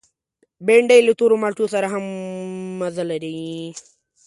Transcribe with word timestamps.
بېنډۍ 0.65 0.99
له 1.07 1.13
تور 1.19 1.31
مالټو 1.41 1.65
سره 1.73 1.87
هم 1.93 2.05
مزه 2.79 3.03
لري 3.11 3.37